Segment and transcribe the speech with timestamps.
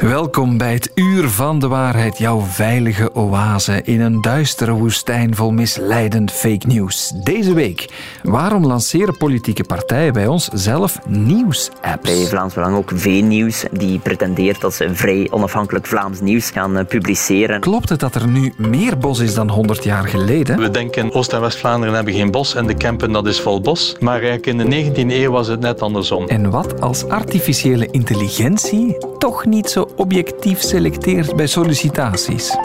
[0.00, 5.50] Welkom bij het Uur van de Waarheid, jouw veilige oase in een duistere woestijn vol
[5.50, 7.12] misleidend fake news.
[7.24, 7.88] Deze week,
[8.22, 12.10] waarom lanceren politieke partijen bij ons zelf nieuws-apps?
[12.10, 16.86] Bij Vlaams Belang ook V-nieuws, die pretendeert dat ze vrij onafhankelijk Vlaams nieuws gaan eh,
[16.86, 17.60] publiceren.
[17.60, 20.58] Klopt het dat er nu meer bos is dan 100 jaar geleden?
[20.58, 23.96] We denken Oost- en West-Vlaanderen hebben geen bos en de Kempen dat is vol bos.
[23.98, 26.26] Maar eigenlijk in de 19e eeuw was het net andersom.
[26.26, 32.56] En wat als artificiële intelligentie toch niet zo objectief selecteert bij sollicitaties?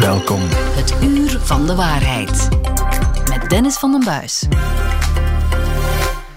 [0.00, 0.40] Welkom.
[0.50, 2.48] Het Uur van de Waarheid.
[3.28, 4.48] Met Dennis van den Buis.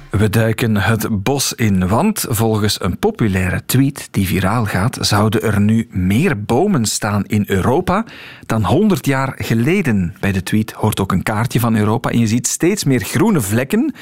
[0.10, 5.60] We duiken het bos in, want volgens een populaire tweet die viraal gaat, zouden er
[5.60, 8.06] nu meer bomen staan in Europa
[8.46, 10.16] dan 100 jaar geleden.
[10.20, 13.42] Bij de tweet hoort ook een kaartje van Europa en je ziet steeds meer groene
[13.42, 13.94] vlekken.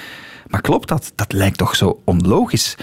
[0.49, 1.11] Maar klopt dat?
[1.15, 2.77] Dat lijkt toch zo onlogisch?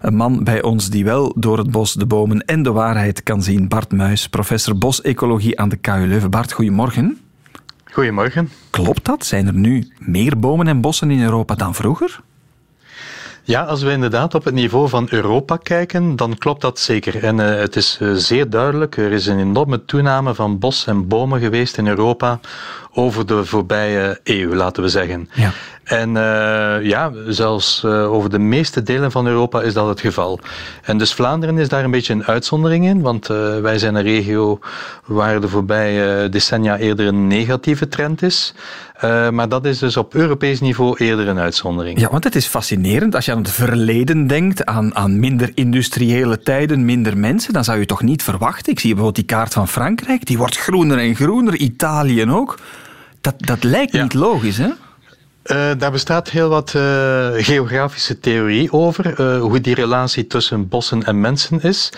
[0.00, 3.42] Een man bij ons die wel door het bos de bomen en de waarheid kan
[3.42, 6.30] zien, Bart Muis, professor bosecologie aan de KU Leuven.
[6.30, 7.18] Bart, goedemorgen.
[7.84, 8.50] Goedemorgen.
[8.70, 9.26] Klopt dat?
[9.26, 12.20] Zijn er nu meer bomen en bossen in Europa dan vroeger?
[13.46, 17.24] Ja, als we inderdaad op het niveau van Europa kijken, dan klopt dat zeker.
[17.24, 21.08] En uh, het is uh, zeer duidelijk, er is een enorme toename van bos en
[21.08, 22.40] bomen geweest in Europa
[22.92, 25.30] over de voorbije eeuw, laten we zeggen.
[25.34, 25.50] Ja.
[25.84, 30.40] En uh, ja, zelfs over de meeste delen van Europa is dat het geval.
[30.82, 33.26] En dus Vlaanderen is daar een beetje een uitzondering in, want
[33.62, 34.58] wij zijn een regio
[35.04, 38.54] waar de voorbije decennia eerder een negatieve trend is.
[39.04, 42.00] Uh, maar dat is dus op Europees niveau eerder een uitzondering.
[42.00, 43.14] Ja, want het is fascinerend.
[43.14, 47.78] Als je aan het verleden denkt, aan, aan minder industriële tijden, minder mensen, dan zou
[47.78, 48.72] je toch niet verwachten.
[48.72, 52.58] Ik zie bijvoorbeeld die kaart van Frankrijk, die wordt groener en groener, Italië ook.
[53.20, 54.02] Dat, dat lijkt ja.
[54.02, 54.68] niet logisch, hè?
[55.44, 61.02] Uh, daar bestaat heel wat uh, geografische theorie over, uh, hoe die relatie tussen bossen
[61.02, 61.92] en mensen is.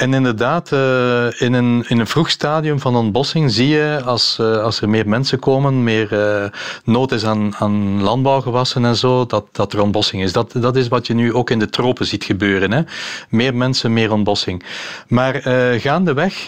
[0.00, 4.62] En inderdaad, uh, in, een, in een vroeg stadium van ontbossing zie je als, uh,
[4.62, 6.44] als er meer mensen komen, meer uh,
[6.84, 10.32] nood is aan, aan landbouwgewassen en zo, dat, dat er ontbossing is.
[10.32, 12.72] Dat, dat is wat je nu ook in de tropen ziet gebeuren.
[12.72, 12.82] Hè?
[13.28, 14.64] Meer mensen, meer ontbossing.
[15.08, 15.42] Maar
[15.80, 16.44] gaandeweg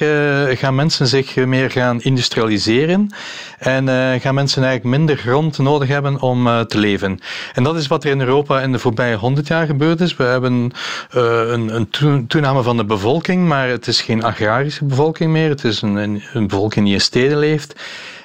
[0.58, 3.14] gaan mensen zich meer gaan industrialiseren
[3.58, 3.88] en
[4.20, 7.18] gaan mensen eigenlijk minder grond nodig hebben om te leven.
[7.52, 10.16] En dat is wat er in Europa in de voorbije honderd jaar gebeurd is.
[10.16, 10.72] We hebben
[11.10, 15.48] een, een toename van de bevolking maar het is geen agrarische bevolking meer.
[15.48, 17.80] Het is een, een, bevolking die in steden leeft.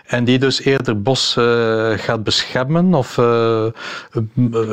[0.05, 3.65] En die dus eerder bos uh, gaat beschermen of uh,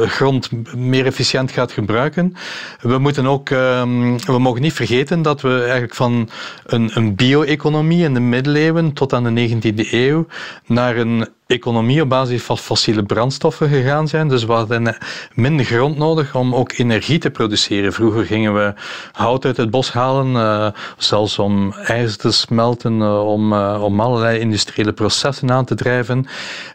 [0.06, 2.34] grond meer efficiënt gaat gebruiken.
[2.81, 6.28] We moeten ook, um, we mogen niet vergeten dat we eigenlijk van
[6.65, 10.26] een, een bio-economie in de middeleeuwen tot aan de 19e eeuw
[10.66, 14.28] naar een economie op basis van fossiele brandstoffen gegaan zijn.
[14.28, 14.97] Dus we hadden
[15.34, 17.92] minder grond nodig om ook energie te produceren.
[17.92, 18.75] Vroeger gingen we
[19.12, 20.66] hout uit het bos halen, uh,
[20.97, 26.26] zelfs om ijzer te smelten, uh, om, uh, om allerlei industriële processen aan te drijven.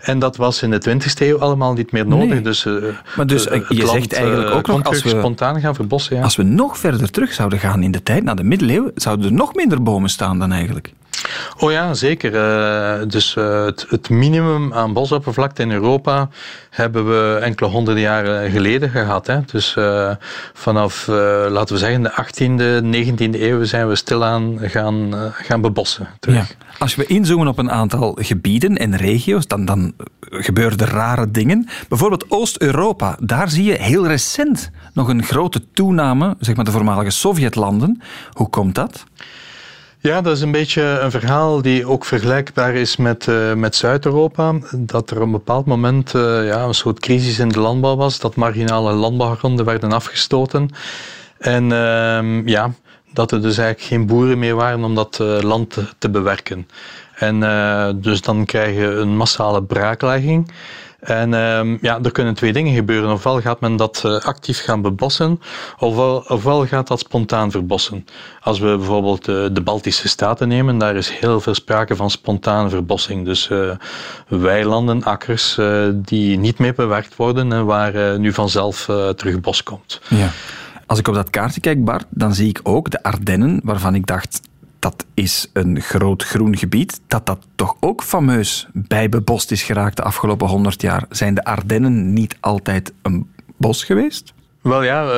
[0.02, 2.28] En dat was in de 20e eeuw allemaal niet meer nodig.
[2.30, 2.42] Nee.
[2.42, 2.64] Dus,
[3.16, 6.16] maar dus je land, zegt eigenlijk ook nog, als we spontaan gaan verbossen.
[6.16, 6.24] Ja.
[6.24, 9.34] Als we nog verder terug zouden gaan in de tijd, naar de middeleeuwen, zouden er
[9.34, 10.94] nog minder bomen staan dan eigenlijk.
[11.58, 12.34] Oh ja, zeker.
[12.34, 16.30] Uh, dus uh, het, het, minimum aan bosoppervlakte in Europa
[16.70, 19.28] hebben we enkele honderden jaren geleden gehad.
[19.28, 19.40] Hè.
[19.52, 20.12] Dus uh,
[20.54, 21.08] vanaf,
[21.48, 26.08] laten we zeggen, de 18e, 19e eeuw zijn we stilaan gaan, gaan bebossen.
[26.20, 26.46] Ja.
[26.78, 31.68] Als we inzoomen op een aantal gebieden en regio's, dan, dan gebeuren er rare dingen.
[31.90, 37.10] Bijvoorbeeld Oost-Europa, daar zie je heel recent nog een grote toename, zeg maar de voormalige
[37.10, 38.02] Sovjetlanden.
[38.34, 39.06] Hoe komt dat?
[40.02, 44.54] Ja, dat is een beetje een verhaal die ook vergelijkbaar is met, uh, met Zuid-Europa.
[44.72, 48.20] Dat er op een bepaald moment uh, ja, een soort crisis in de landbouw was,
[48.20, 50.70] dat marginale landbouwgronden werden afgestoten.
[51.38, 52.72] En uh, ja,
[53.14, 56.68] dat er dus eigenlijk geen boeren meer waren om dat uh, land te, te, bewerken.
[57.16, 57.40] En
[58.02, 60.52] dus dan krijg je een massale braaklegging.
[61.00, 63.12] En um, ja, er kunnen twee dingen gebeuren.
[63.12, 65.42] Ofwel gaat men dat uh, actief gaan bebossen,
[65.78, 68.06] ofwel, ofwel gaat dat spontaan verbossen.
[68.42, 72.70] Als we bijvoorbeeld uh, de Baltische Staten nemen, daar is heel veel sprake van spontane
[72.70, 73.26] verbossing.
[73.26, 73.72] Dus uh,
[74.28, 75.60] weilanden, akkers,
[75.94, 78.86] die niet meer bewerkt worden en waar nu vanzelf
[79.16, 80.02] terug bos komt.
[80.08, 80.30] Ja.
[80.86, 84.06] Als ik op dat kaartje kijk, Bart, dan zie ik ook de Ardennen, waarvan ik
[84.06, 84.42] dacht,
[84.80, 90.04] dat is een groot groen gebied, dat dat toch ook fameus bijbebost is geraakt de
[90.04, 91.06] afgelopen honderd jaar.
[91.10, 94.34] Zijn de Ardennen niet altijd een bos geweest?
[94.62, 95.10] Wel ja, uh,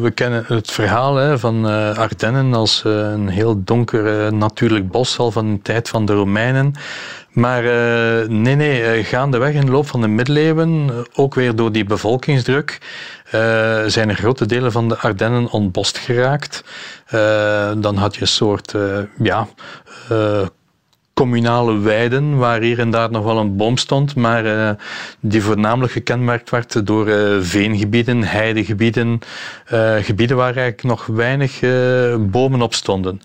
[0.00, 5.18] we, kennen het verhaal hè, van uh, Ardennen als uh, een heel donker natuurlijk bos
[5.18, 6.72] al van de tijd van de Romeinen.
[7.30, 7.62] Maar
[8.28, 12.78] nee, nee, gaandeweg in de loop van de middeleeuwen, ook weer door die bevolkingsdruk,
[13.86, 16.64] zijn er grote delen van de Ardennen ontbost geraakt.
[17.76, 18.74] dan had je een soort
[19.18, 19.48] ja,
[21.20, 24.70] communale weiden, waar hier en daar nog wel een boom stond, maar uh,
[25.20, 29.18] die voornamelijk gekenmerkt werd door uh, veengebieden, heidegebieden,
[29.72, 31.60] uh, gebieden waar eigenlijk nog weinig
[32.30, 33.20] bomen op stonden.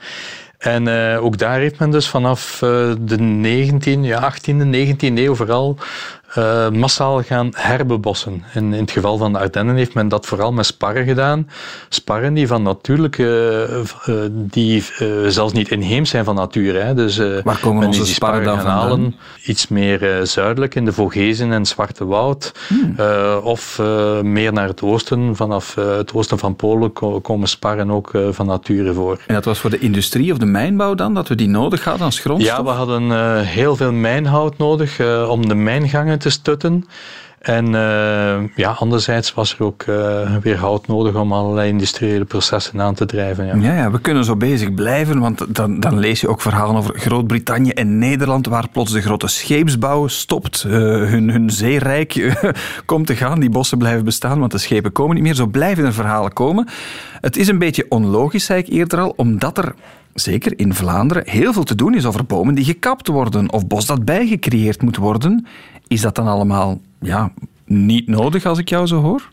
[0.57, 2.57] En ook daar heeft men dus vanaf
[2.99, 5.77] de 19, ja, 18e, 19e eeuw vooral
[6.37, 8.43] uh, massaal gaan herbebossen.
[8.53, 11.49] En in het geval van de Ardennen heeft men dat vooral met sparren gedaan.
[11.89, 13.23] Sparren die van natuurlijk,
[14.31, 14.83] die
[15.27, 16.83] zelfs niet inheems zijn van natuur.
[16.85, 16.93] Hè.
[16.93, 19.15] Dus, Waar komen onze sparren dan halen?
[19.45, 22.51] Iets meer zuidelijk in de Vogezen en Zwarte Woud.
[22.67, 22.95] Hmm.
[23.43, 23.81] of
[24.21, 29.19] meer naar het oosten, vanaf het oosten van Polen komen sparren ook van nature voor.
[29.27, 32.05] En dat was voor de industrie of de mijnbouw dan, dat we die nodig hadden
[32.05, 32.57] als grondstof?
[32.57, 36.85] Ja, we hadden heel veel mijnhout nodig om de mijngangen te stutten.
[37.45, 42.81] En uh, ja, anderzijds was er ook uh, weer hout nodig om allerlei industriële processen
[42.81, 43.45] aan te drijven.
[43.45, 46.75] Ja, ja, ja we kunnen zo bezig blijven, want dan, dan lees je ook verhalen
[46.75, 50.73] over Groot-Brittannië en Nederland, waar plots de grote scheepsbouw stopt, uh,
[51.09, 52.37] hun, hun zeerijk
[52.85, 55.35] komt te gaan, die bossen blijven bestaan, want de schepen komen niet meer.
[55.35, 56.67] Zo blijven er verhalen komen.
[57.21, 59.75] Het is een beetje onlogisch, zei ik eerder al, omdat er
[60.15, 63.85] zeker in Vlaanderen, heel veel te doen is over bomen die gekapt worden of bos
[63.85, 65.47] dat bijgecreëerd moet worden.
[65.87, 67.31] Is dat dan allemaal ja,
[67.65, 69.29] niet nodig als ik jou zo hoor?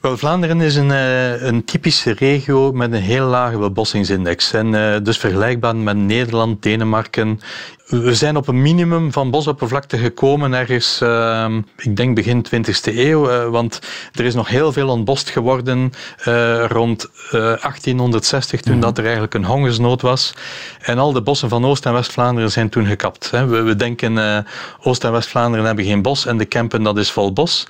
[0.00, 4.52] Wel, Vlaanderen is een, eh, een typische regio met een heel lage bebossingsindex.
[4.52, 7.40] En uh, dus vergelijkbaar met Nederland, Denemarken,
[7.86, 13.30] we zijn op een minimum van bosoppervlakte gekomen ergens, uh, ik denk begin 20e eeuw,
[13.30, 13.80] uh, want
[14.12, 15.92] er is nog heel veel ontbost geworden
[16.28, 18.80] uh, rond 1860, toen mm.
[18.80, 20.34] dat er eigenlijk een hongersnood was.
[20.80, 23.30] En al de bossen van Oost- en West-Vlaanderen zijn toen gekapt.
[23.30, 23.46] Hè.
[23.46, 24.44] We, we, denken
[24.82, 27.66] Oost- en West-Vlaanderen hebben geen bos en de Kempen dat is vol bos.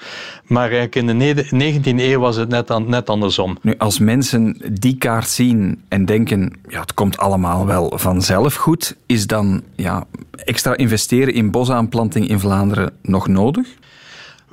[0.47, 3.59] Maar eigenlijk in de 19e eeuw was het net, net andersom.
[3.63, 8.97] Nu, als mensen die kaart zien en denken, ja, het komt allemaal wel vanzelf goed,
[9.07, 10.06] is dan ja,
[10.45, 13.67] extra investeren in bosaanplanting in Vlaanderen nog nodig?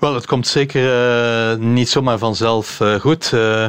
[0.03, 0.83] Wel, het komt zeker
[1.51, 3.31] uh, niet zomaar vanzelf uh, goed.
[3.33, 3.65] Uh,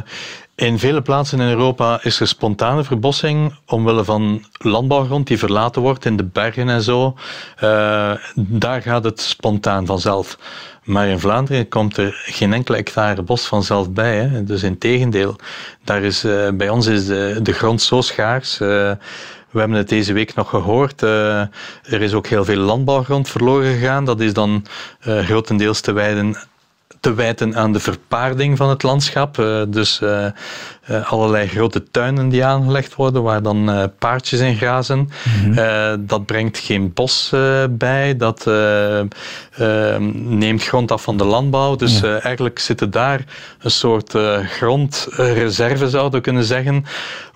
[0.55, 6.05] in vele plaatsen in Europa is er spontane verbossing omwille van landbouwgrond die verlaten wordt
[6.05, 7.15] in de bergen en zo.
[8.35, 10.37] daar gaat het spontaan vanzelf.
[10.83, 14.17] Maar in Vlaanderen komt er geen enkele hectare bos vanzelf bij.
[14.17, 14.43] Hè.
[14.43, 15.35] Dus in tegendeel,
[15.83, 18.59] daar is, bij ons is de, de grond zo schaars.
[19.55, 21.03] We hebben het deze week nog gehoord.
[21.03, 21.39] Uh,
[21.83, 24.05] er is ook heel veel landbouwgrond verloren gegaan.
[24.05, 24.65] Dat is dan
[25.07, 26.35] uh, grotendeels te wijden
[26.99, 29.37] te wijten aan de verpaarding van het landschap.
[29.37, 30.25] Uh, dus uh,
[30.89, 34.97] uh, allerlei grote tuinen die aangelegd worden, waar dan paardjes in grazen.
[34.99, 36.05] Mm -hmm.
[36.07, 37.33] dat brengt geen bos
[37.69, 38.45] bij, dat
[40.13, 41.75] neemt grond af van de landbouw.
[41.75, 42.19] Dus ja.
[42.19, 43.23] eigenlijk zitten daar
[43.59, 44.13] een soort
[44.47, 46.85] grondreserve, zouden we kunnen zeggen,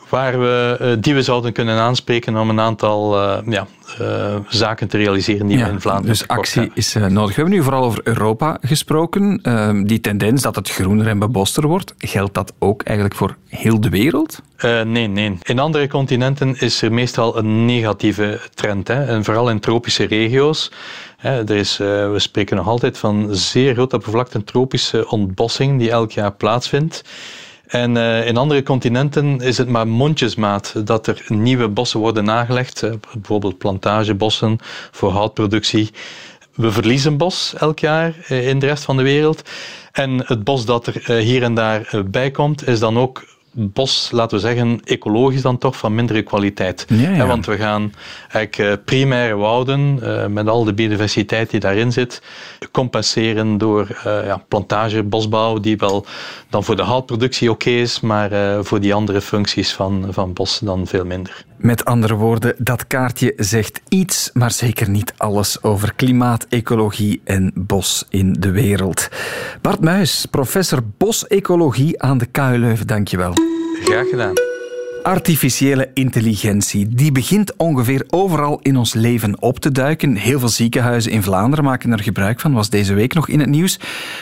[0.10, 3.68] waar we, eh, die we zouden kunnen aanspreken om een aantal uh, ja,
[4.02, 7.28] uh, zaken te realiseren die we in Vlaanderen Dus actie is nodig.
[7.28, 9.40] We hebben nu vooral over Europa gesproken.
[9.42, 13.82] Ehm, die tendens dat het groener en beboster wordt, geldt dat ook eigenlijk voor heel
[13.82, 14.42] de wereld?
[14.84, 15.38] nee, nee.
[15.42, 18.88] In andere continenten is er meestal een negatieve trend.
[18.88, 19.06] Hè?
[19.06, 20.72] En vooral in tropische regio's.
[21.22, 26.32] er is, we spreken nog altijd van zeer grote oppervlakte tropische ontbossing die elk jaar
[26.32, 27.04] plaatsvindt.
[27.70, 32.84] En uh, in andere continenten is het maar mondjesmaat dat er nieuwe bossen worden aangelegd.
[32.84, 34.58] Uh, bijvoorbeeld plantagebossen
[34.92, 35.90] voor houtproductie.
[36.56, 39.50] We verliezen bos elk jaar uh, in de rest van de wereld.
[39.92, 43.24] En het bos dat er hier en daar bij komt, is dan ook
[43.60, 46.86] bos, laten we zeggen, ecologisch dan toch van mindere kwaliteit.
[46.90, 47.26] Ja, ja.
[47.26, 47.94] want we gaan
[48.32, 52.22] eigenlijk uh, primaire wouden, uh, met al de biodiversiteit die daarin zit,
[52.72, 56.06] compenseren door uh, ja, plantage, bosbouw, die wel
[56.50, 60.60] dan voor de houtproductie oké okay is, maar voor die andere functies van, van bos
[60.60, 61.48] dan veel minder.
[61.60, 67.52] Met andere woorden, dat kaartje zegt iets, maar zeker niet alles over klimaat, ecologie en
[67.56, 69.10] bos in de wereld.
[69.62, 73.34] Bart Muis, professor bosecologie aan de KU Leuven, dankjewel.
[73.84, 74.59] Graag gedaan.
[75.04, 80.16] Artificiële intelligentie, die begint ongeveer overal in ons leven op te duiken.
[80.16, 83.50] Heel veel ziekenhuizen in Vlaanderen maken er gebruik van, was deze week nog in het
[83.50, 83.80] nieuws.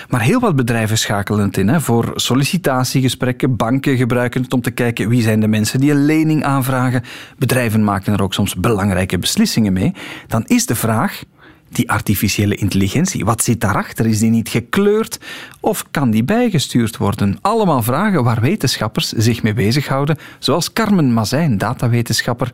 [0.10, 1.68] Maar heel wat bedrijven schakelen het in.
[1.68, 6.06] Hè, voor sollicitatiegesprekken, banken gebruiken het om te kijken wie zijn de mensen die een
[6.06, 7.04] lening aanvragen.
[7.38, 9.94] Bedrijven maken er ook soms belangrijke beslissingen mee.
[10.28, 11.24] Dan is de vraag,
[11.70, 13.26] die artificiële intelligentie?
[13.26, 14.06] Wat zit daarachter?
[14.06, 15.20] Is die niet gekleurd
[15.60, 17.38] of kan die bijgestuurd worden?
[17.42, 22.52] Allemaal vragen waar wetenschappers zich mee bezighouden, zoals Carmen Mazijn, datawetenschapper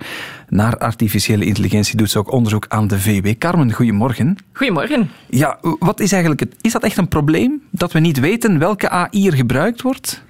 [0.50, 3.34] naar artificiële intelligentie, doet ze ook onderzoek aan de VW.
[3.38, 4.38] Carmen, goedemorgen.
[4.54, 5.10] Goedemorgen.
[5.30, 6.56] Ja, wat is eigenlijk het?
[6.62, 10.24] Is dat echt een probleem dat we niet weten welke AI er gebruikt wordt?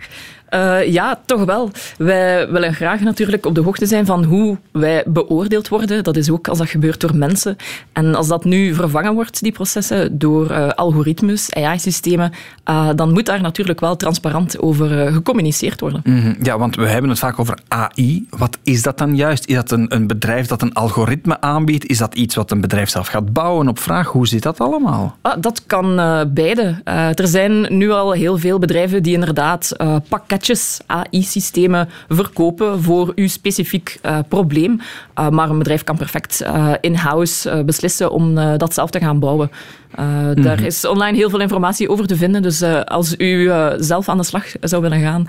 [0.54, 1.72] Uh, ja, toch wel.
[1.98, 6.04] Wij willen graag natuurlijk op de hoogte zijn van hoe wij beoordeeld worden.
[6.04, 7.56] Dat is ook als dat gebeurt door mensen.
[7.94, 12.32] En als dat nu vervangen wordt, die processen, door uh, algoritmes, AI-systemen,
[12.70, 16.02] uh, dan moet daar natuurlijk wel transparant over gecommuniceerd worden.
[16.04, 16.36] Mm -hmm.
[16.42, 18.26] Ja, want we hebben het vaak over AI.
[18.30, 19.46] Wat is dat dan juist?
[19.46, 21.86] Is dat een, een bedrijf dat een algoritme aanbiedt?
[21.86, 24.08] Is dat iets wat een bedrijf zelf gaat bouwen op vraag?
[24.08, 25.18] Hoe zit dat allemaal?
[25.22, 25.96] Ah, dat kan
[26.34, 26.82] beide.
[27.16, 29.76] er zijn nu al heel veel bedrijven die inderdaad
[30.10, 30.43] pakketten
[30.88, 34.82] AI-systemen verkopen voor uw specifiek uh, probleem.
[35.20, 39.52] Uh, maar een bedrijf kan perfect uh, in-house beslissen om dat zelf te gaan bouwen.
[39.96, 40.66] Mm Daar mhm.
[40.66, 42.42] is online heel veel informatie over te vinden.
[42.42, 45.28] Dus als u zelf aan de slag zou willen gaan,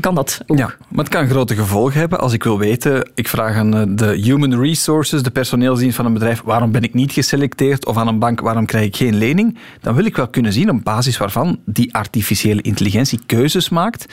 [0.00, 0.58] kan dat ook.
[0.58, 2.20] Ja, maar het kan grote gevolgen hebben.
[2.20, 6.42] Als ik wil weten, ik vraag aan de human resources, de personeelsdienst van een bedrijf,
[6.44, 7.86] waarom ben ik niet geselecteerd?
[7.86, 9.58] Of aan een bank, waarom krijg ik geen lening?
[9.80, 14.06] Dan wil ik wel kunnen zien op basis waarvan die artificiële intelligentie keuzes maakt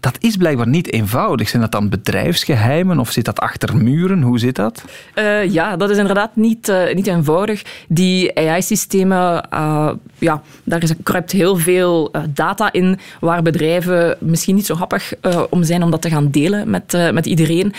[0.00, 1.48] dat is blijkbaar niet eenvoudig.
[1.48, 4.22] Zijn dat dan bedrijfsgeheimen of zit dat achter muren?
[4.22, 4.84] Hoe zit dat?
[5.14, 7.62] Uh, ja, dat is inderdaad niet, uh, niet eenvoudig.
[7.88, 14.66] Die AI-systemen, uh, ja, daar is, kruipt heel veel data in waar bedrijven misschien niet
[14.66, 15.12] zo happig
[15.50, 17.72] om zijn om dat te gaan delen met, met iedereen.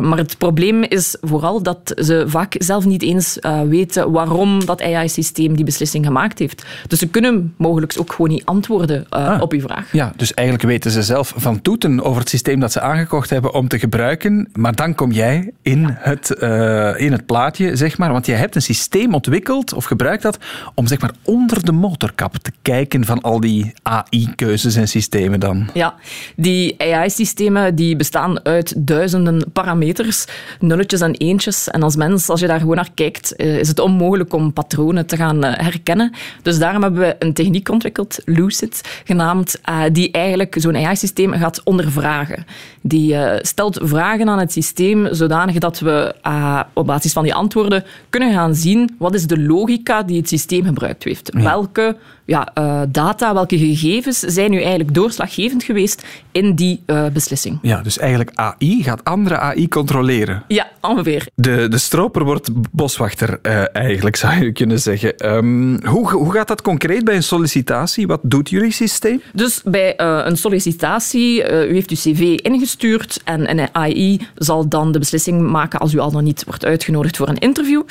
[0.00, 5.56] maar het probleem is vooral dat ze vaak zelf niet eens weten waarom dat AI-systeem
[5.56, 6.64] die beslissing gemaakt heeft.
[6.88, 9.40] Dus ze kunnen mogelijk ook gewoon niet antwoorden ah.
[9.40, 9.92] op uw vraag.
[9.92, 13.54] Ja, dus eigenlijk weten ze zelf van toeten over het systeem dat ze aangekocht hebben
[13.54, 14.48] om te gebruiken.
[14.52, 18.12] Maar dan kom jij in het, uh, in het plaatje, zeg maar.
[18.12, 20.38] Want jij hebt een systeem ontwikkeld of gebruikt dat
[20.74, 25.68] om zeg maar onder de motorkap te kijken van al die AI-keuzes en systemen dan.
[25.74, 25.94] Ja,
[26.36, 30.24] die AI-systemen die bestaan uit duizenden parameters,
[30.60, 31.68] nulletjes en eentjes.
[31.68, 35.06] En als mens, als je daar gewoon naar kijkt, eh, is het onmogelijk om patronen
[35.06, 36.12] te gaan eh, herkennen.
[36.42, 39.60] Dus daarom hebben we een techniek ontwikkeld, Lucid genaamd,
[39.92, 42.44] die eigenlijk zo'n AI-systeem gaat ondervragen.
[42.82, 47.34] Die uh, stelt vragen aan het systeem zodanig dat we uh, op basis van die
[47.34, 51.30] antwoorden kunnen gaan zien wat is de logica die het systeem gebruikt heeft.
[51.32, 57.58] Welke ja, uh, data, welke gegevens zijn nu eigenlijk doorslaggevend geweest in die uh, beslissing.
[57.62, 60.44] Ja, dus eigenlijk AI gaat andere AI controleren.
[60.48, 61.26] Ja, ongeveer.
[61.34, 65.34] De, de stroper wordt boswachter uh, eigenlijk, zou je kunnen zeggen.
[65.34, 68.06] Um, hoe, hoe gaat dat concreet bij een sollicitatie?
[68.06, 69.22] Wat doet jullie systeem?
[69.32, 74.98] Dus bij een sollicitatie, u heeft uw cv ingestuurd en een AI zal dan de
[74.98, 77.82] beslissing maken als u al nog niet wordt uitgenodigd voor een interview.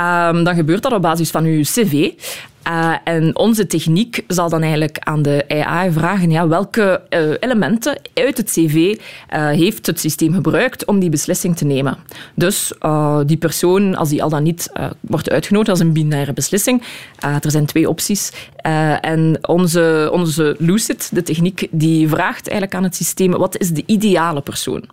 [0.00, 2.10] Um, dan gebeurt dat op basis van uw cv.
[2.70, 8.00] Uh, en onze techniek zal dan eigenlijk aan de AI vragen ja, welke uh, elementen
[8.14, 11.98] uit het cv uh, heeft het systeem gebruikt om die beslissing te nemen.
[12.34, 12.72] Dus
[13.26, 16.82] die persoon, als die al dan niet wordt uitgenodigd als een binaire beslissing,
[17.18, 18.32] er zijn twee opties.
[19.00, 23.82] en onze, onze Lucid, de techniek, die vraagt eigenlijk aan het systeem wat is de
[23.86, 24.84] ideale persoon.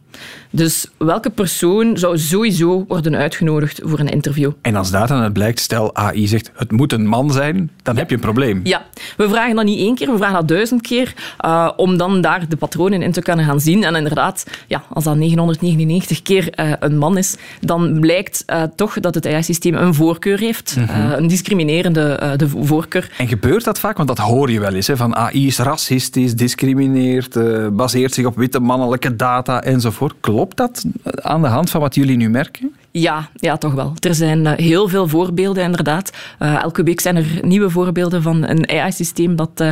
[0.49, 4.51] Dus welke persoon zou sowieso worden uitgenodigd voor een interview?
[4.61, 7.97] En als dat dan het blijkt, stel AI zegt het moet een man zijn, dan
[7.97, 8.59] heb je een probleem.
[8.63, 8.85] Ja,
[9.17, 11.13] we vragen dat niet één keer, we vragen dat duizend keer,
[11.45, 13.83] uh, om dan daar de patronen in te kunnen gaan zien.
[13.83, 18.99] En inderdaad, ja, als dat 999 keer uh, een man is, dan blijkt uh, toch
[18.99, 21.11] dat het AI-systeem een voorkeur heeft, mm -hmm.
[21.11, 23.11] een discriminerende de voorkeur.
[23.17, 23.97] En gebeurt dat vaak?
[23.97, 27.37] Want dat hoor je wel eens, hè, van AI is racistisch, discrimineert,
[27.75, 30.06] baseert zich op witte mannelijke data enzovoort.
[30.19, 30.85] Klopt dat
[31.15, 32.75] aan de hand van wat jullie nu merken?
[32.99, 33.93] Ja, ja, toch wel.
[33.99, 36.11] Er zijn uh, heel veel voorbeelden, inderdaad.
[36.39, 39.69] Uh, elke week zijn er nieuwe voorbeelden van een AI-systeem dat uh,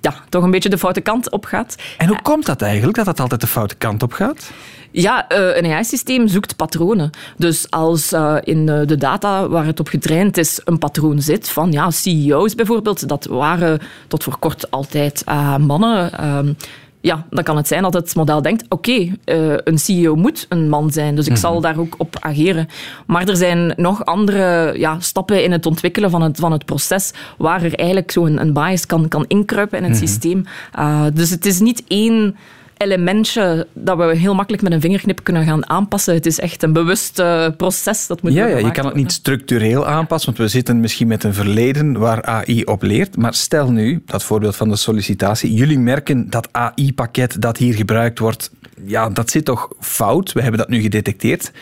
[0.00, 1.76] ja, toch een beetje de foute kant op gaat.
[1.98, 4.50] En hoe komt dat eigenlijk, dat het altijd de foute kant op gaat?
[4.90, 7.10] Ja, een AI-systeem zoekt patronen.
[7.36, 11.90] Dus als in de data waar het op getraind is een patroon zit van ja,
[11.90, 15.24] CEO's bijvoorbeeld, dat waren tot voor kort altijd
[15.58, 16.52] mannen ehm,
[17.00, 20.46] ja, dan kan het zijn dat het model denkt: oké, okay, uh, een CEO moet
[20.48, 21.62] een man zijn, dus ik zal mhm.
[21.62, 22.68] daar ook op ageren.
[23.06, 27.12] Maar er zijn nog andere ja, stappen in het ontwikkelen van het, van het proces
[27.38, 30.06] waar er eigenlijk zo een, een bias kan, kan inkruipen in het mhm.
[30.06, 30.44] systeem.
[30.78, 32.36] Uh, dus het is niet één
[32.78, 36.14] elementje dat we heel makkelijk met een vingerknip kunnen gaan aanpassen.
[36.14, 37.22] Het is echt een bewust
[37.56, 38.06] proces.
[38.06, 41.24] Dat moet ja, ja, je kan het niet structureel aanpassen, want we zitten misschien met
[41.24, 43.16] een verleden waar AI op leert.
[43.16, 48.18] Maar stel nu, dat voorbeeld van de sollicitatie, jullie merken dat AI-pakket dat hier gebruikt
[48.18, 48.50] wordt,
[48.84, 50.32] ja, dat zit toch fout?
[50.32, 51.52] We hebben dat nu gedetecteerd.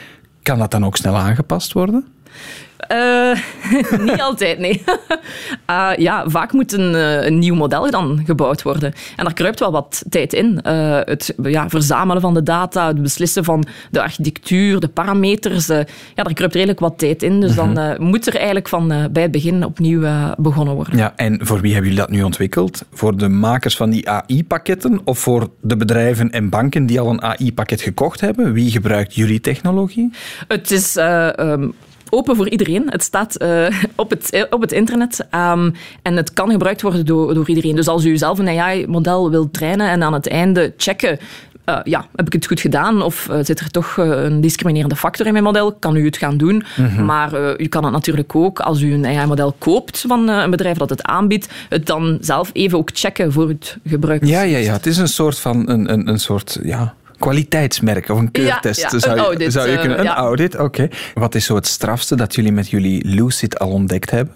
[0.42, 2.06] Kan dat dan ook snel aangepast worden?
[2.92, 3.38] Uh,
[4.10, 4.82] niet altijd, nee.
[5.70, 6.94] Uh, ja, vaak moet een,
[7.26, 8.92] een, nieuw model dan gebouwd worden.
[9.16, 10.60] En daar kruipt wel wat tijd in.
[10.66, 15.66] Uh, het ja, verzamelen van de data, het beslissen van de architectuur, de parameters.
[15.66, 17.40] ja, daar kruipt redelijk wat tijd in.
[17.40, 18.02] Dus dan mhm.
[18.02, 20.96] moet er eigenlijk van bij het begin opnieuw begonnen worden.
[20.96, 22.84] Ja, en voor wie hebben jullie dat nu ontwikkeld?
[22.92, 27.22] Voor de makers van die AI-pakketten of voor de bedrijven en banken die al een
[27.22, 28.52] AI-pakket gekocht hebben?
[28.52, 30.12] Wie gebruikt jullie technologie?
[30.48, 31.74] Het is um,
[32.10, 32.86] open voor iedereen.
[32.90, 35.72] Het staat uh, op, het, eh, op het internet um,
[36.02, 37.76] en het kan gebruikt worden door, door iedereen.
[37.76, 41.18] Dus als u zelf een AI-model wilt trainen en aan het einde checken
[41.66, 44.96] uh, ja, heb ik het goed gedaan of uh, zit er toch uh, een discriminerende
[44.96, 45.72] factor in mijn model?
[45.72, 46.64] Kan u het gaan doen.
[46.76, 47.04] Mm -hmm.
[47.04, 50.90] Maar u kan het natuurlijk ook, als u een AI-model koopt van een bedrijf dat
[50.90, 54.24] het aanbiedt, het dan zelf even ook checken voor het gebruik.
[54.24, 54.72] Ja, ja, ja.
[54.72, 58.80] Het is een soort van een, een, een soort ja, kwaliteitsmerk of een keurtest.
[58.80, 60.88] Ja, ja, zou, je, audit, zou je kunnen, een audit, oké.
[61.14, 64.34] Wat is zo het strafste dat jullie met jullie Lucid al ontdekt hebben?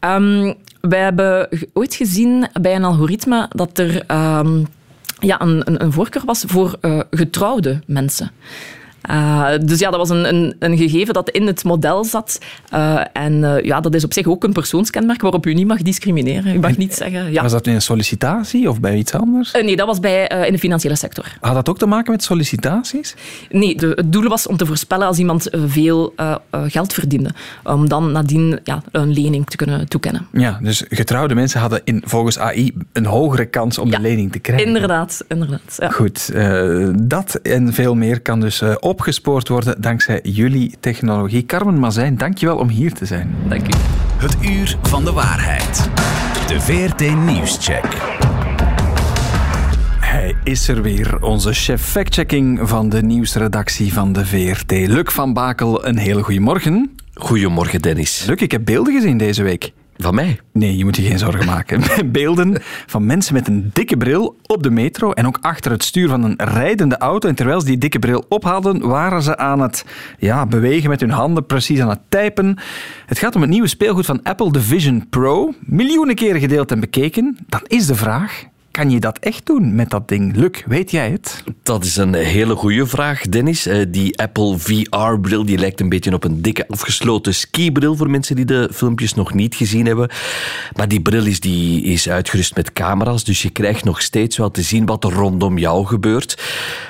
[0.00, 4.66] Um, wij hebben ooit gezien bij een algoritme dat er um,
[5.18, 8.30] ja, een, een, een, voorkeur was voor uh, getrouwde mensen.
[9.10, 12.38] Uh, dus ja, dat was een, een, een, gegeven dat in het model zat.
[12.74, 15.82] Uh, en uh, ja, dat is op zich ook een persoonskenmerk waarop u niet mag
[15.82, 16.54] discrimineren.
[16.54, 17.32] U mag niet zeggen...
[17.32, 17.42] Ja.
[17.42, 19.52] Was dat in een sollicitatie of bij iets anders?
[19.52, 21.36] nee, dat was bij, in de financiële sector.
[21.40, 23.14] Had dat ook te maken met sollicitaties?
[23.50, 26.14] Nee, de, het doel was om te voorspellen als iemand veel
[26.50, 27.30] geld verdiende.
[27.64, 30.26] Om dan nadien ja, een lening te kunnen toekennen.
[30.32, 34.38] Ja, dus getrouwde mensen hadden in, volgens AI een hogere kans om de lening te
[34.38, 34.66] krijgen.
[34.66, 35.76] Inderdaad, inderdaad.
[35.78, 35.90] Ja.
[35.90, 36.32] Goed,
[37.08, 41.44] dat en veel meer kan dus opgespoord worden dankzij jullie technologie.
[41.44, 43.34] Carmen Mazijn, dankjewel om hier te zijn.
[43.48, 43.70] Dank u.
[44.16, 45.90] Het uur van de waarheid.
[46.46, 47.84] De VRT Nieuwscheck.
[50.00, 54.70] Hij is er weer, onze chef factchecking van de nieuwsredactie van de VRT.
[54.70, 56.96] Luc van Bakel, een hele goede morgen.
[57.14, 58.24] Goedemorgen, Dennis.
[58.26, 59.72] Luc, ik heb beelden gezien deze week.
[60.02, 60.38] Van mij?
[60.52, 61.82] Nee, je moet je geen zorgen maken.
[62.12, 66.08] Beelden van mensen met een dikke bril op de metro en ook achter het stuur
[66.08, 67.28] van een rijdende auto.
[67.28, 69.84] En terwijl ze die dikke bril ophaalden, waren ze aan het
[70.18, 72.58] ja, bewegen met hun handen, precies aan het typen.
[73.06, 75.52] Het gaat om het nieuwe speelgoed van Apple, de Vision Pro.
[75.60, 77.36] Miljoenen keren gedeeld en bekeken.
[77.48, 80.36] Dan is de vraag, kan je dat echt doen met dat ding?
[80.36, 81.44] Luc, weet jij het?
[81.62, 83.66] Dat is een hele goede vraag, Dennis.
[83.66, 88.36] Eh, die Apple VR-bril die lijkt een beetje op een dikke afgesloten skibril voor mensen
[88.36, 90.10] die de filmpjes nog niet gezien hebben.
[90.76, 94.50] Maar die bril is, die is uitgerust met camera's, dus je krijgt nog steeds wel
[94.50, 96.42] te zien wat er rondom jou gebeurt.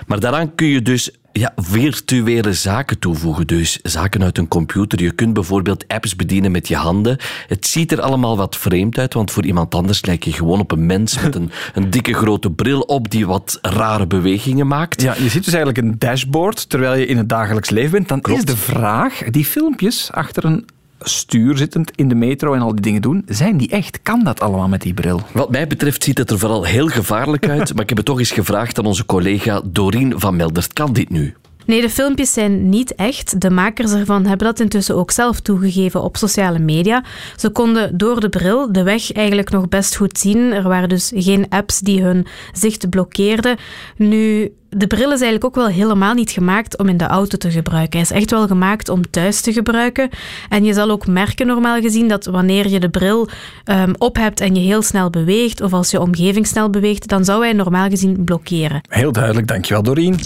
[0.06, 3.46] Maar daaraan kun je dus ja, virtuele zaken toevoegen.
[3.46, 5.02] Dus zaken uit een computer.
[5.02, 7.16] Je kunt bijvoorbeeld apps bedienen met je handen.
[7.46, 10.70] Het ziet er allemaal wat vreemd uit, want voor iemand anders lijkt je gewoon op
[10.72, 15.02] een mens met een, een dikke grote bril op die wat rare bewegingen maakt.
[15.02, 18.08] Ja, je ziet dus eigenlijk een dashboard terwijl je in het dagelijks leven bent.
[18.08, 20.66] Dan is de vraag, die filmpjes achter een
[21.04, 23.22] stuur zittend in de metro en al die dingen doen.
[23.26, 24.02] Zijn die echt?
[24.02, 25.20] Kan dat allemaal met die bril?
[25.32, 27.72] Wat mij betreft ziet het er vooral heel gevaarlijk uit.
[27.74, 30.72] maar ik heb het toch eens gevraagd aan onze collega Doreen van Meldert.
[30.72, 31.34] Kan dit nu?
[31.66, 33.40] Nee, de filmpjes zijn niet echt.
[33.40, 37.04] De makers ervan hebben dat intussen ook zelf toegegeven op sociale media.
[37.36, 40.52] Ze konden door de bril de weg eigenlijk nog best goed zien.
[40.52, 43.56] Er waren dus geen apps die hun zicht blokkeerden.
[43.96, 47.50] Nu, de bril is eigenlijk ook wel helemaal niet gemaakt om in de auto te
[47.50, 48.00] gebruiken.
[48.00, 50.08] Hij is echt wel gemaakt om thuis te gebruiken.
[50.48, 53.28] En je zal ook merken, normaal gezien, dat wanneer je de bril
[53.64, 57.24] um, op hebt en je heel snel beweegt, of als je omgeving snel beweegt, dan
[57.24, 58.80] zou hij normaal gezien blokkeren.
[58.88, 60.18] Heel duidelijk, dankjewel Doreen.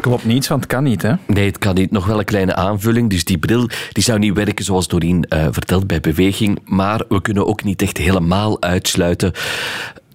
[0.00, 1.12] Klopt niets, want het kan niet, hè?
[1.26, 1.90] Nee, het kan niet.
[1.90, 3.10] Nog wel een kleine aanvulling.
[3.10, 6.58] Dus die bril die zou niet werken zoals Doreen uh, vertelt bij beweging.
[6.64, 9.32] Maar we kunnen ook niet echt helemaal uitsluiten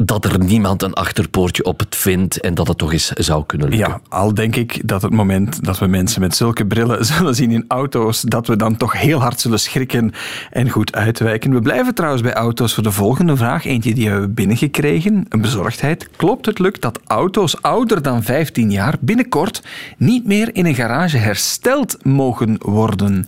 [0.06, 3.70] dat er niemand een achterpoortje op het vindt en dat het toch eens zou kunnen
[3.70, 3.90] lukken.
[3.90, 7.52] Ja, al denk ik dat het moment dat we mensen met zulke brillen zullen zien
[7.52, 10.14] in auto's, dat we dan toch heel hard zullen schrikken
[10.50, 11.54] en goed uitwijken.
[11.54, 13.66] We blijven trouwens bij auto's voor de volgende vraag.
[13.66, 15.26] Eentje die we hebben binnengekregen.
[15.30, 16.10] Een bezorgdheid.
[16.16, 19.64] Klopt het lukt dat auto's ouder dan 15 jaar binnenkort
[19.98, 23.28] niet meer in een garage hersteld mogen worden?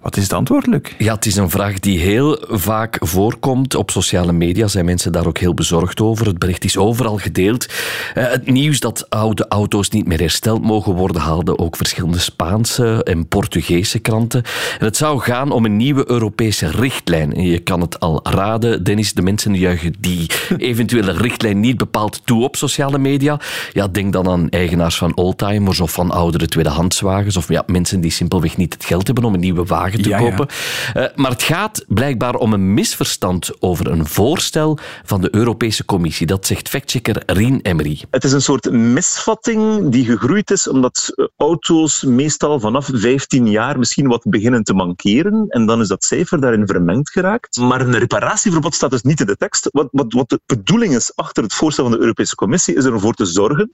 [0.00, 0.80] Wat is het antwoord, Luc?
[0.98, 3.74] Ja, het is een vraag die heel vaak voorkomt.
[3.74, 6.26] Op sociale media zijn mensen daar ook heel bezorgd over.
[6.26, 7.66] Het bericht is overal gedeeld.
[8.14, 13.04] Uh, het nieuws dat oude auto's niet meer hersteld mogen worden, haalden ook verschillende Spaanse
[13.04, 14.42] en Portugese kranten.
[14.78, 17.34] En het zou gaan om een nieuwe Europese richtlijn.
[17.34, 22.20] En je kan het al raden, Dennis, de mensen juichen die eventuele richtlijn niet bepaald
[22.24, 23.40] toe op sociale media.
[23.72, 28.10] Ja, denk dan aan eigenaars van oldtimers of van oudere tweedehandswagens of ja, mensen die
[28.10, 30.30] simpelweg niet het geld hebben om een nieuwe wagen wagen te Ja, ja.
[30.30, 30.48] kopen.
[30.94, 36.26] Eh, maar het gaat blijkbaar om een misverstand over een voorstel van de Europese Commissie.
[36.26, 38.00] Dat zegt factchecker Rien Emery.
[38.10, 43.78] Het is een soort misvatting die gegroeid is omdat eh, auto's meestal vanaf 15 jaar
[43.78, 45.44] misschien wat beginnen te mankeren.
[45.48, 47.56] En dan is dat cijfer daarin vermengd geraakt.
[47.56, 49.68] Maar een reparatieverbod staat dus niet in de tekst.
[49.70, 53.14] Wat, wat, wat de bedoeling is achter het voorstel van de Europese Commissie, is ervoor
[53.14, 53.72] te zorgen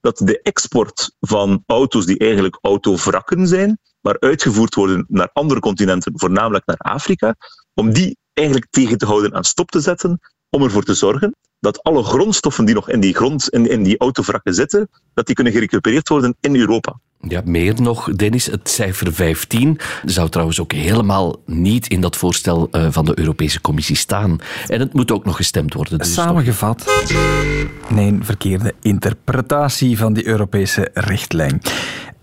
[0.00, 6.12] dat de export van auto's die eigenlijk autovrakken zijn, maar uitgevoerd worden naar andere continenten,
[6.14, 7.34] voornamelijk naar Afrika,
[7.74, 11.82] om die eigenlijk tegen te houden en stop te zetten, om ervoor te zorgen dat
[11.82, 15.52] alle grondstoffen die nog in die, grond, in, in die autovrakken zitten, dat die kunnen
[15.52, 17.00] gerecupereerd worden in Europa.
[17.20, 18.46] Ja, meer nog, Dennis.
[18.46, 23.60] Het cijfer 15 zou trouwens ook helemaal niet in dat voorstel eh, van de Europese
[23.60, 24.38] Commissie staan.
[24.66, 25.98] En het moet ook nog gestemd worden.
[25.98, 27.04] Dus Samengevat.
[27.88, 31.60] Nee, verkeerde interpretatie van die Europese richtlijn.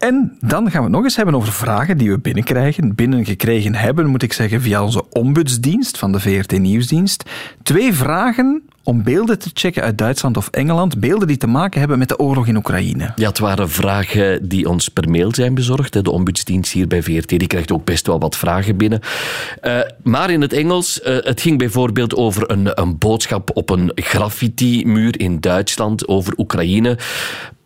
[0.06, 2.96] En dan gaan we het nog eens hebben over vragen die we binnenkrijgen.
[2.96, 7.24] Binnengekregen hebben, moet ik zeggen, via onze ombudsdienst van de VRT Nieuwsdienst.
[7.64, 11.00] Twee vragen om beelden te checken uit Duitsland of Engeland.
[11.00, 13.12] Beelden die te maken hebben met de oorlog in Oekraïne.
[13.16, 16.04] Ja, het waren vragen die ons per mail zijn bezorgd.
[16.04, 19.00] De ombudsdienst hier bij VRT die krijgt ook best wel wat vragen binnen.
[19.62, 23.92] Eh, maar in het Engels, eh, het ging bijvoorbeeld over een, een boodschap op een
[23.96, 26.98] graffiti-muur in Duitsland over Oekraïne.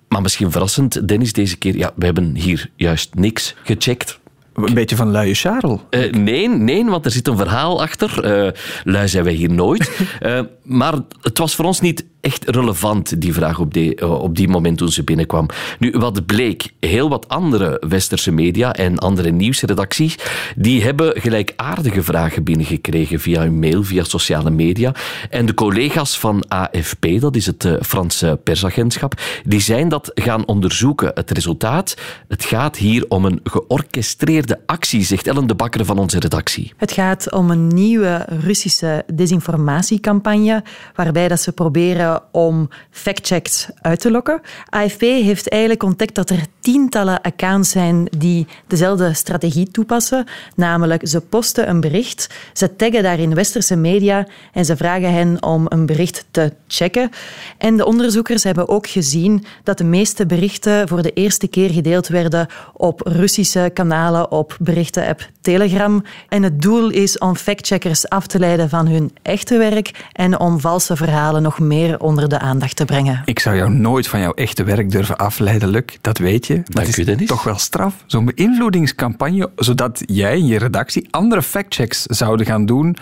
[0.10, 4.20] Maar misschien verrassend, Dennis, deze keer, ja, we hebben hier juist niks gecheckt.
[4.54, 5.80] Een beetje van luie Charles.
[5.90, 8.24] Eh, nee, nee, want er zit een verhaal achter.
[8.24, 8.52] Eh
[8.84, 9.90] lui zijn wij hier nooit.
[10.20, 14.36] Eh, maar het was voor ons niet echt relevant, die vraag op die, eh, op
[14.36, 15.46] die moment toen ze binnenkwam.
[15.80, 20.18] Nu, wat bleek, heel wat andere westerse media en andere nieuwsredacties,
[20.56, 24.94] die hebben gelijkaardige vragen binnengekregen via hun mail, via sociale media.
[25.30, 30.48] En de collega's van AFP, dat is het eh, Franse persagentschap, die zijn dat gaan
[30.48, 31.12] onderzoeken.
[31.14, 36.20] Het resultaat, het gaat hier om een georchestreerde actie, zegt Ellen de Bakker van onze
[36.20, 36.74] redactie.
[36.78, 40.64] Het gaat om een nieuwe Russische desinformatiecampagne,
[40.96, 44.42] waarbij dat ze proberen om factchecks uit te lokken.
[44.70, 50.26] AFP heeft eigenlijk ontdekt dat er tientallen accounts zijn die dezelfde strategie toepassen.
[50.56, 55.66] Namelijk, ze posten een bericht, ze taggen daarin westerse media en ze vragen hen om
[55.70, 57.10] een bericht te checken.
[57.58, 62.08] En de onderzoekers hebben ook gezien dat de meeste berichten voor de eerste keer gedeeld
[62.08, 66.04] werden op Russische kanalen, op berichtenapp Telegram.
[66.30, 70.60] En het doel is om factcheckers af te leiden van hun echte werk en om
[70.60, 73.22] valse verhalen nog meer onder de aandacht te brengen.
[73.26, 75.84] Ik zou jou nooit van jouw echte werk durven afleiden, Luc.
[76.02, 76.54] Dat weet je.
[76.54, 78.04] Maar Dank het is toch wel straf.
[78.06, 82.96] Zo'n beïnvloedingscampagne, zodat jij en je redactie andere factchecks zouden gaan doen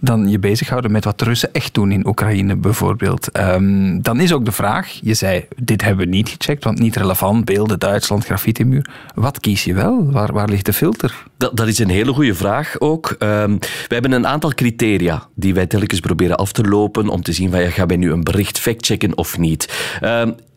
[0.00, 3.30] dan je bezighouden met wat de Russen echt doen in Oekraïne bijvoorbeeld.
[3.30, 6.96] Ehm, dan is ook de vraag, je zei, dit hebben we niet gecheckt, want niet
[6.96, 8.86] relevant, beelden, Duitsland, graffiti-muur.
[9.14, 10.10] Wat kies je wel?
[10.10, 11.24] Waar, waar ligt de filter?
[11.36, 13.14] Dat, dat is een hele goede vraag ook.
[13.18, 17.32] Ehm, we hebben een aantal criteria die wij telkens proberen af te lopen om te
[17.32, 19.68] zien van ja, gaan wij nu een bericht factchecken of niet.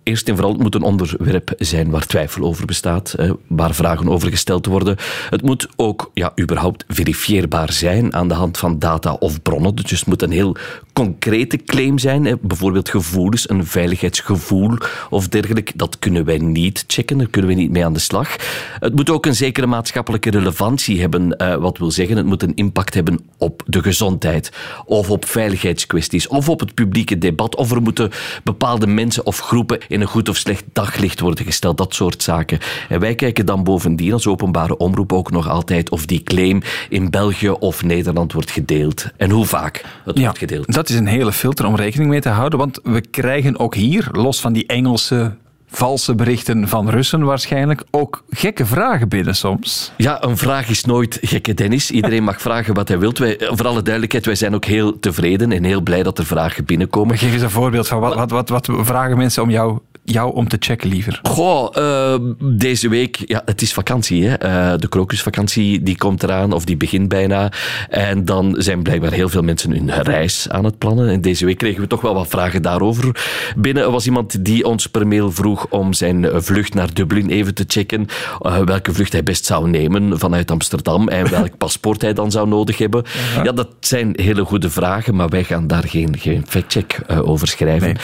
[0.10, 3.16] Eerst en vooral, het moet een onderwerp zijn waar twijfel over bestaat,
[3.48, 4.96] waar vragen over gesteld worden.
[5.30, 9.76] Het moet ook ja, überhaupt verifieerbaar zijn aan de hand van data of bronnen.
[9.76, 10.56] Dus het moet een heel
[10.94, 12.40] concrete claim zijn.
[12.42, 14.78] Bijvoorbeeld gevoelens, een veiligheidsgevoel
[15.10, 15.72] of dergelijke.
[15.76, 18.36] Dat kunnen wij niet checken, daar kunnen we niet mee aan de slag.
[18.80, 21.38] Het moet ook een zekere maatschappelijke relevantie hebben.
[21.38, 24.52] eh, wat wil zeggen, het moet een impact hebben op de gezondheid
[24.86, 27.56] of op veiligheidskwesties of op het publieke debat.
[27.56, 28.12] Of er moeten
[28.44, 31.78] bepaalde mensen of groepen in een goed of slecht daglicht worden gesteld.
[31.78, 32.60] Dat soort zaken.
[32.90, 37.10] En wij kijken dan bovendien als openbare omroep ook nog altijd of die claim in
[37.10, 39.06] België of Nederland wordt gedeeld.
[39.18, 40.74] En hoe vaak het wordt gedeeld.
[40.74, 44.08] Dat is een hele filter om rekening mee te houden, want we krijgen ook hier,
[44.12, 45.32] los van die Engelse
[45.72, 49.92] valse berichten van Russen waarschijnlijk, ook gekke vragen binnen soms.
[49.98, 51.92] Ja, een vraag is nooit gekke, Dennis.
[51.92, 53.14] Iedereen mag vragen wat hij wil.
[53.14, 56.66] Wij, voor alle duidelijkheid, wij zijn ook heel tevreden en heel blij dat er vragen
[56.66, 57.18] binnenkomen.
[57.18, 59.80] Geef eens een voorbeeld van wat, wat, wat, wat vragen mensen om jou,
[60.12, 61.20] jou om te checken liever.
[61.24, 64.28] Goh, eh, deze week, ja, het is vakantie.
[64.28, 64.34] Hè?
[64.34, 67.52] Eh, de krokusvakantie die komt eraan, of die begint bijna.
[67.90, 71.10] En dan zijn blijkbaar heel veel mensen hun reis aan het plannen.
[71.10, 73.26] En deze week kregen we toch wel wat vragen daarover.
[73.58, 77.54] Binnen er was iemand die ons per mail vroeg om zijn vlucht naar Dublin even
[77.54, 78.08] te checken.
[78.42, 82.48] eh, welke vlucht hij best zou nemen vanuit Amsterdam en welk paspoort hij dan zou
[82.48, 83.04] nodig hebben.
[83.44, 87.48] Ja, dat zijn hele goede vragen, maar wij gaan daar geen, geen factcheck eh, over
[87.48, 87.98] schrijven.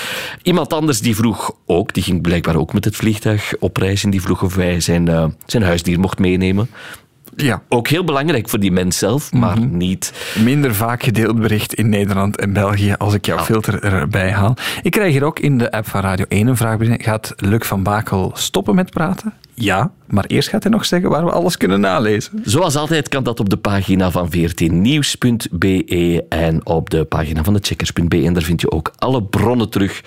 [0.43, 4.09] Iemand anders die vroeg ook, die ging blijkbaar ook met het vliegtuig op reis en
[4.09, 6.69] die vroeg of wij zijn, eh, zijn huisdier mocht meenemen.
[7.35, 7.61] Ja.
[7.69, 9.77] Ook heel belangrijk voor die mens zelf, maar Mhm.
[9.77, 10.13] niet...
[10.43, 14.55] Minder vaak gedeeld bericht in Nederland en België als ik jouw filter erbij haal.
[14.81, 17.01] Ik krijg hier ook in de app van Radio 1 een vraag binnen.
[17.01, 19.33] Gaat Luc van Bakel stoppen met praten?
[19.53, 22.41] Ja, maar eerst gaat hij nog zeggen waar we alles kunnen nalezen.
[22.43, 27.59] Zoals altijd kan dat op de pagina van vrtnieuws.be en op de pagina van de
[27.61, 28.23] checkers.be.
[28.25, 30.01] En daar vind je ook alle bronnen terug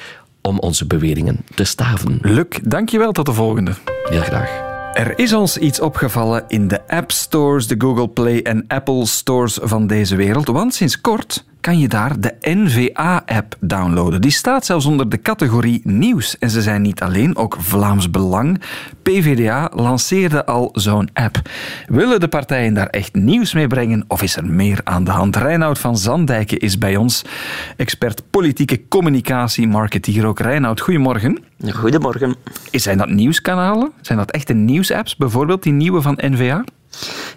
[0.48, 2.18] om onze beweringen te staven.
[2.22, 3.12] Luc, dankjewel.
[3.12, 3.72] Tot de volgende.
[4.08, 4.66] Heel graag.
[4.92, 9.58] Er is ons iets opgevallen in de App Stores, de Google Play en Apple Stores
[9.62, 10.46] van deze wereld.
[10.46, 14.20] Want sinds kort kan je daar de NVA-app downloaden.
[14.20, 16.38] Die staat zelfs onder de categorie nieuws.
[16.38, 18.60] En ze zijn niet alleen, ook Vlaams Belang.
[19.02, 21.40] PVDA lanceerde al zo'n app.
[21.86, 25.36] Willen de partijen daar echt nieuws mee brengen of is er meer aan de hand?
[25.36, 27.24] Reinoud van Zandijken is bij ons,
[27.76, 30.40] expert politieke communicatie, marketeer ook.
[30.40, 31.38] Reinoud, goedemorgen.
[31.70, 32.36] Goedemorgen.
[32.70, 33.92] Zijn dat nieuwskanalen?
[34.00, 35.16] Zijn dat echte nieuwsapps?
[35.16, 36.64] Bijvoorbeeld die nieuwe van NVA?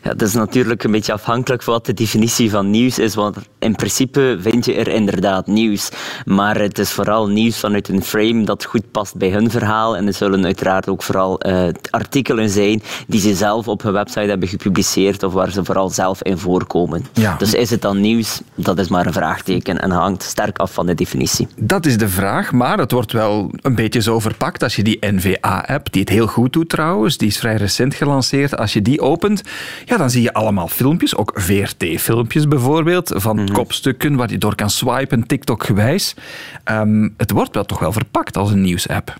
[0.04, 3.38] Ja, dat is natuurlijk een beetje afhankelijk van wat de definitie van nieuws is, want
[3.60, 5.90] in principe vind je er inderdaad nieuws.
[6.26, 9.98] Maar het is vooral nieuws vanuit een frame dat goed past bij hun verhaal.
[9.98, 14.30] En er zullen uiteraard ook vooral eh, artikelen zijn die ze zelf op hun website
[14.30, 17.06] hebben gepubliceerd of waar ze vooral zelf in voorkomen.
[17.14, 17.36] Ja.
[17.38, 18.42] Dus is het dan nieuws?
[18.56, 21.48] Dat is maar een vraagteken en hangt sterk af van de definitie.
[21.56, 24.64] Dat is de vraag, maar het wordt wel een beetje zo verpakt.
[24.64, 28.58] Als je die NVA-app, die het heel goed doet trouwens, die is vrij recent gelanceerd,
[28.58, 29.42] als je die opent,
[29.86, 34.70] ja, dan zie je allemaal filmpjes, ook VRT-filmpjes bijvoorbeeld, van kopstukken waar je door kan
[34.70, 36.16] swipen, TikTok-gewijs.
[36.64, 39.16] Ehm, het wordt wel toch wel verpakt als een nieuwsapp.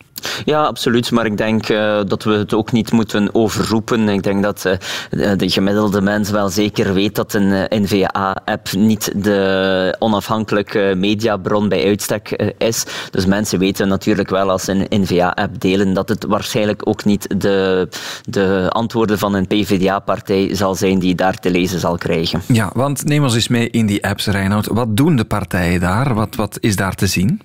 [0.46, 1.12] Ja, absoluut.
[1.12, 4.10] Maar ik denk uh, dat we het ook niet moeten overroepen.
[4.10, 9.96] Ik denk dat uh, de gemiddelde mens wel zeker weet dat een NVA-app niet de
[10.00, 12.86] onafhankelijke mediabron bij uitstek is.
[13.10, 17.42] Dus mensen weten natuurlijk wel als ze een NVA-app delen dat het waarschijnlijk ook niet
[17.42, 17.88] de,
[18.24, 22.42] de antwoorden van een PvdA-partij zal zijn die daar te lezen zal krijgen.
[22.48, 24.68] Ja, want neem ons eens mee in die apps, Reinoud.
[24.68, 26.14] Wat doen de partijen daar?
[26.14, 27.42] Wat, wat is daar te zien?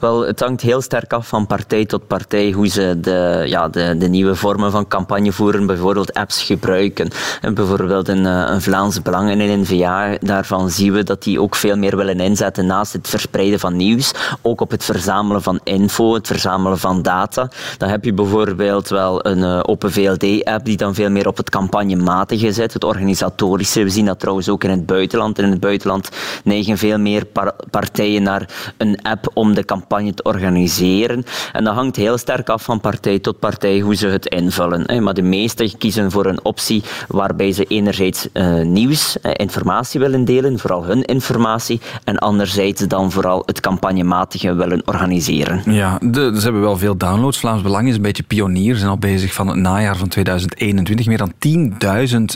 [0.00, 3.96] Wel, het hangt heel sterk af van partij tot partij hoe ze de, ja, de,
[3.98, 7.10] de nieuwe vormen van campagne voeren, bijvoorbeeld apps gebruiken.
[7.40, 11.54] En bijvoorbeeld een, een Vlaams Belang en een NVA, daarvan zien we dat die ook
[11.54, 16.14] veel meer willen inzetten naast het verspreiden van nieuws, ook op het verzamelen van info,
[16.14, 17.48] het verzamelen van data.
[17.78, 21.50] Dan heb je bijvoorbeeld wel een uh, Open VLD-app die dan veel meer op het
[21.50, 23.82] campagnematige zit, het organisatorische.
[23.82, 25.38] We zien dat trouwens ook in het buitenland.
[25.38, 26.08] En in het buitenland
[26.44, 31.24] neigen veel meer par partijen naar een app om de campagne te organiseren.
[31.52, 35.02] En dat hangt heel sterk af van partij tot partij hoe ze het invullen.
[35.02, 40.24] Maar de meesten kiezen voor een optie waarbij ze enerzijds uh, nieuws, uh, informatie willen
[40.24, 45.62] delen, vooral hun informatie, en anderzijds dan vooral het campagnematige willen organiseren.
[45.72, 47.38] Ja, de, ze hebben wel veel downloads.
[47.38, 51.18] Vlaams Belang is een beetje pionier, zijn al bezig van het najaar van 2021, meer
[51.18, 51.32] dan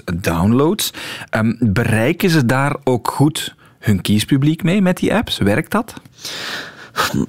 [0.09, 0.92] 10.000 downloads.
[1.31, 5.38] Um, bereiken ze daar ook goed hun kiespubliek mee met die apps?
[5.38, 5.94] Werkt dat?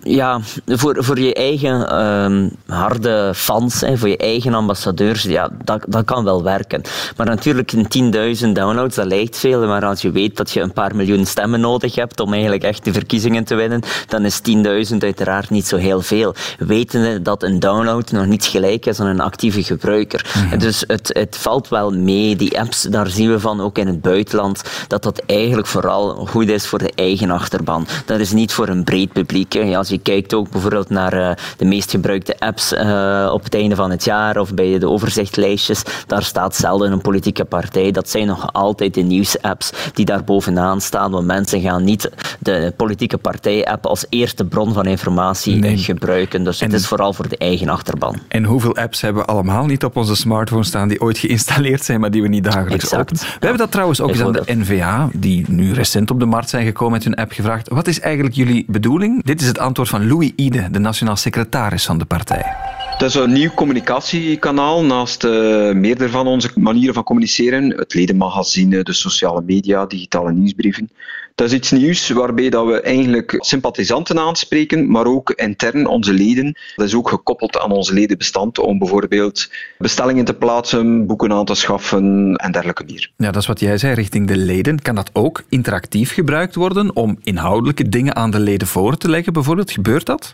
[0.04, 5.86] Ja, voor, voor je eigen um, harde fans, hè, voor je eigen ambassadeurs, ja, dat,
[5.88, 6.82] dat kan wel werken.
[7.18, 8.14] Maar natuurlijk, een
[8.46, 11.60] 10.000 downloads, dat lijkt veel, maar als je weet dat je een paar miljoen stemmen
[11.60, 14.42] nodig hebt om eigenlijk echt de verkiezingen te winnen, dan is
[14.92, 16.36] 10.000 uiteraard niet zo heel veel.
[16.58, 20.26] Wetende dat een download nog niet gelijk is aan een actieve gebruiker.
[20.38, 20.60] Mm-hmm.
[20.60, 22.36] Dus het, het valt wel mee.
[22.36, 26.50] Die apps, daar zien we van, ook in het buitenland, dat dat eigenlijk vooral goed
[26.50, 27.88] is voor de eigen achterban.
[28.06, 29.55] Dat is niet voor een breed publiek.
[29.56, 33.76] Als je kijkt ook bijvoorbeeld naar uh, de meest gebruikte apps uh, op het einde
[33.76, 37.92] van het jaar of bij de overzichtlijstjes, daar staat zelden een politieke partij.
[37.92, 42.74] Dat zijn nog altijd de nieuwsapps die daar bovenaan staan, want mensen gaan niet de
[42.78, 45.78] politieke partij-app als eerste bron van informatie nee.
[45.78, 46.44] gebruiken.
[46.44, 48.16] Dus en, het is vooral voor de eigen achterban.
[48.28, 52.00] En hoeveel apps hebben we allemaal niet op onze smartphone staan die ooit geïnstalleerd zijn,
[52.00, 53.02] maar die we niet dagelijks exact.
[53.02, 53.22] openen?
[53.22, 53.38] We ja.
[53.40, 56.66] hebben dat trouwens ook eens aan de NVA, die nu recent op de markt zijn
[56.66, 57.70] gekomen met hun app, gevraagd.
[57.70, 59.24] Wat is eigenlijk jullie bedoeling?
[59.24, 62.56] Dit is het antwoord van Louis Ide, de nationaal secretaris van de partij.
[62.98, 65.32] Dat is een nieuw communicatiekanaal naast uh,
[65.72, 67.70] meerdere van onze manieren van communiceren.
[67.70, 70.90] Het ledenmagazine, de sociale media, digitale nieuwsbrieven.
[71.36, 76.58] Dat is iets nieuws waarbij dat we eigenlijk sympathisanten aanspreken, maar ook intern onze leden.
[76.76, 81.56] Dat is ook gekoppeld aan onze ledenbestand om bijvoorbeeld bestellingen te plaatsen, boeken aan te
[81.56, 83.12] schaffen en dergelijke meer.
[83.18, 84.82] Ja, dat is wat jij zei richting de leden.
[84.82, 89.34] Kan dat ook interactief gebruikt worden om inhoudelijke dingen aan de leden voor te leggen?
[89.34, 90.34] Bijvoorbeeld, gebeurt dat?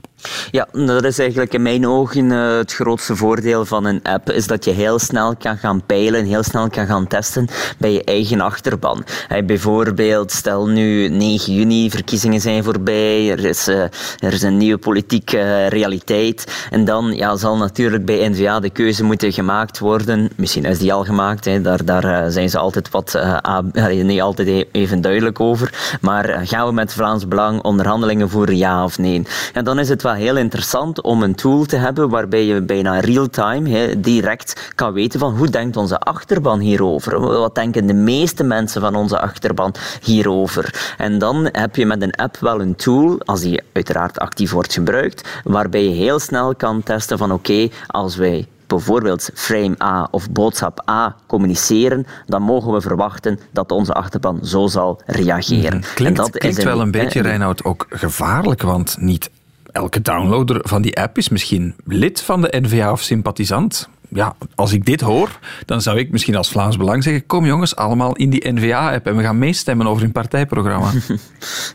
[0.51, 4.47] Ja, dat is eigenlijk in mijn ogen uh, het grootste voordeel van een app, is
[4.47, 8.41] dat je heel snel kan gaan peilen, heel snel kan gaan testen bij je eigen
[8.41, 9.03] achterban.
[9.27, 13.81] Hey, bijvoorbeeld, stel nu nu 9 juni, verkiezingen zijn voorbij, er is, uh,
[14.19, 16.67] er is een nieuwe politieke realiteit.
[16.69, 20.29] En dan ja, zal natuurlijk bij NVA de keuze moeten gemaakt worden.
[20.35, 21.61] Misschien is die al gemaakt, hè.
[21.61, 23.19] daar, daar zijn ze altijd wat,
[24.03, 25.97] niet altijd e-, even duidelijk over.
[26.01, 29.21] Maar gaan we met Vlaams Belang onderhandelingen voeren, ja of nee?
[29.53, 32.99] En dan is het wel heel interessant om een tool te hebben waarbij je bijna
[32.99, 37.19] real-time direct kan weten van hoe denkt onze achterban hierover?
[37.19, 40.80] Wat denken de meeste mensen van onze achterban hierover?
[40.97, 44.73] En dan heb je met een app wel een tool, als die uiteraard actief wordt
[44.73, 50.29] gebruikt, waarbij je heel snel kan testen van oké, als wij bijvoorbeeld frame A of
[50.31, 55.83] boodschap A communiceren, dan mogen we verwachten dat onze achterban zo zal reageren.
[55.93, 59.29] Klinkt, dat klinkt is wel een beetje, Reinoud, ook gevaarlijk, want niet
[59.71, 64.73] elke downloader van die app is misschien lid van de NVA of sympathisant ja, als
[64.73, 68.29] ik dit hoor, dan zou ik misschien als Vlaams Belang zeggen: kom jongens, allemaal in
[68.29, 70.91] die NVA-app en we gaan meestemmen over hun partijprogramma.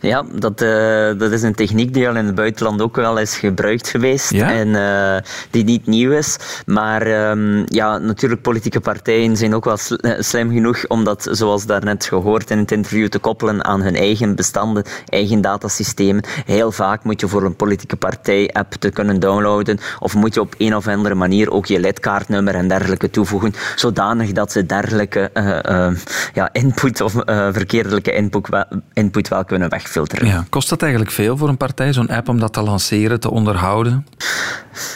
[0.00, 3.36] Ja, dat, uh, dat is een techniek die al in het buitenland ook wel is
[3.36, 5.16] gebruikt geweest en uh,
[5.50, 6.36] die niet nieuw is.
[6.66, 11.66] Maar um, ja, natuurlijk, politieke partijen zijn ook wel eh, slim genoeg om dat, zoals
[11.66, 16.24] daarnet gehoord in het interview, te koppelen aan hun eigen bestanden, eigen datasystemen.
[16.44, 20.54] Heel vaak moet je voor een politieke partij-app te kunnen downloaden, of moet je op
[20.58, 25.30] een of andere manier ook je lidkaart nummer en dergelijke toevoegen, zodanig dat ze dergelijke
[25.34, 25.96] uh, uh,
[26.32, 30.26] ja, input of uh, verkeerdelijke input wel, input wel kunnen wegfilteren.
[30.26, 30.44] Ja.
[30.48, 34.06] Kost dat eigenlijk veel voor een partij, zo'n app, om dat te lanceren, te onderhouden?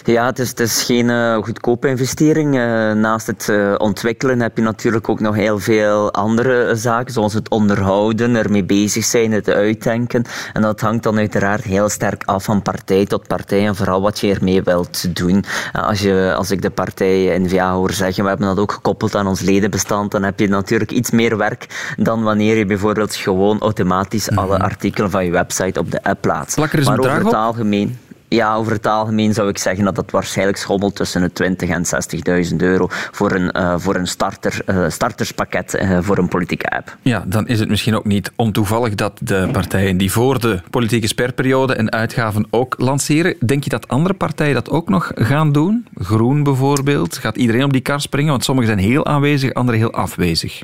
[0.05, 2.53] Ja, het is, het is geen goedkope investering.
[2.95, 8.35] naast het ontwikkelen heb je natuurlijk ook nog heel veel andere zaken, zoals het onderhouden,
[8.35, 10.25] ermee bezig zijn, het uitdenken.
[10.53, 14.19] En dat hangt dan uiteraard heel sterk af van partij tot partij en vooral wat
[14.19, 15.45] je ermee wilt doen.
[15.73, 19.27] Als, je, als ik de partij N-VA hoor zeggen, we hebben dat ook gekoppeld aan
[19.27, 24.31] ons ledenbestand, dan heb je natuurlijk iets meer werk dan wanneer je bijvoorbeeld gewoon automatisch
[24.31, 24.65] alle mhm.
[24.65, 26.57] artikelen van je website op de app plaatst.
[26.57, 27.99] maar over het algemeen...
[28.33, 31.85] Ja, over het algemeen zou ik zeggen dat dat waarschijnlijk schommelt tussen de 20 en
[32.51, 36.97] 60.000 euro voor een, uh, voor een starter, uh, starterspakket uh, voor een politieke app.
[37.03, 41.07] Ja, dan is het misschien ook niet ontoevallig dat de partijen die voor de politieke
[41.07, 43.37] sperperiode en uitgaven ook lanceren.
[43.47, 45.87] Denk je dat andere partijen dat ook nog gaan doen?
[45.95, 47.17] Groen bijvoorbeeld.
[47.17, 48.31] Gaat iedereen op die kar springen?
[48.31, 50.63] Want sommigen zijn heel aanwezig, anderen heel afwezig.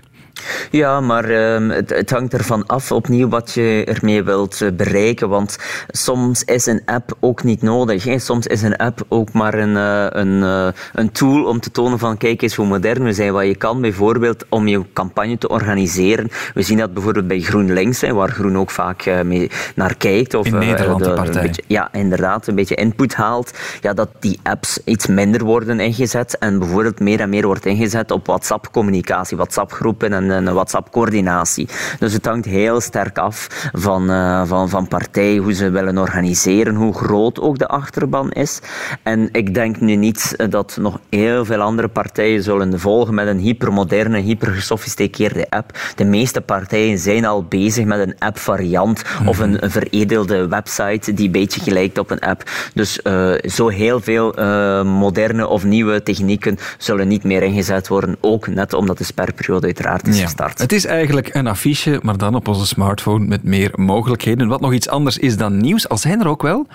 [0.70, 5.28] Ja, maar uh, het, het, hangt ervan af opnieuw wat je ermee wilt eh, bereiken.
[5.28, 8.04] Want soms is een app ook niet nodig.
[8.04, 8.18] Hè.
[8.18, 11.98] Soms is een app ook maar een, uh, een, uh, een tool om te tonen
[11.98, 13.32] van kijk eens hoe modern we zijn.
[13.32, 16.30] Wat je kan bijvoorbeeld om je campagne te organiseren.
[16.54, 20.35] We zien dat bijvoorbeeld bij GroenLinks, hè, waar Groen ook vaak mee naar kijkt.
[20.35, 21.42] Of, In Nederland, de, partij.
[21.42, 23.59] Beetje, ja, inderdaad, een beetje input haalt.
[23.80, 28.11] Ja, dat die apps iets minder worden ingezet en bijvoorbeeld meer en meer wordt ingezet
[28.11, 31.68] op WhatsApp-communicatie, WhatsApp-groepen en een WhatsApp-coördinatie.
[31.99, 36.75] Dus het hangt heel sterk af van, uh, van, van partij, hoe ze willen organiseren,
[36.75, 38.61] hoe groot ook de achterban is.
[39.03, 43.38] En ik denk nu niet dat nog heel veel andere partijen zullen volgen met een
[43.38, 45.79] hypermoderne, hypergesofisticeerde app.
[45.94, 51.27] De meeste partijen zijn al bezig met een app-variant of een, een, veredelde website die
[51.27, 52.51] een beetje gelijkt op een app.
[52.75, 58.16] Dus uh, zo heel veel uh, moderne of nieuwe technieken zullen niet meer ingezet worden.
[58.20, 60.25] Ook net omdat de sperperiode uiteraard is.
[60.26, 60.58] Gestart.
[60.58, 64.48] Het is eigenlijk een affiche, maar dan op onze smartphone met meer mogelijkheden.
[64.48, 66.66] Wat nog iets anders is dan nieuws, al zijn er ook wel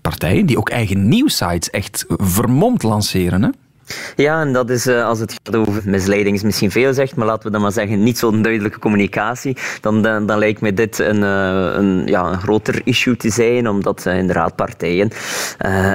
[0.00, 3.42] partijen die ook eigen nieuwsites echt vermomd lanceren.
[3.42, 3.48] Hè?
[4.16, 7.26] Ja, en dat is, uh, als het gaat over misleiding, is misschien veel zegt, maar
[7.26, 10.98] laten we dan maar zeggen, niet zo'n duidelijke communicatie, dan, dan, dan, lijkt me dit
[10.98, 15.10] een, uh, een, ja, een groter issue te zijn, omdat uh, inderdaad partijen,